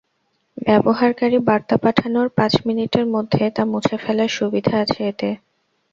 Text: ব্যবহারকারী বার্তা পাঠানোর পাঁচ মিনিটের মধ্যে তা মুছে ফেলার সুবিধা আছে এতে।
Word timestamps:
ব্যবহারকারী 0.57 1.37
বার্তা 1.39 1.75
পাঠানোর 1.77 2.27
পাঁচ 2.37 2.53
মিনিটের 2.65 3.05
মধ্যে 3.05 3.43
তা 3.55 3.63
মুছে 3.65 3.95
ফেলার 3.97 4.31
সুবিধা 4.37 4.73
আছে 4.83 4.99
এতে। 5.07 5.29